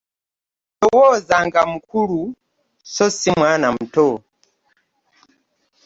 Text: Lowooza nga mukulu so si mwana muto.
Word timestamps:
Lowooza 0.79 1.37
nga 1.47 1.61
mukulu 1.71 2.21
so 2.93 3.05
si 3.17 3.29
mwana 3.39 3.67
muto. 3.75 4.07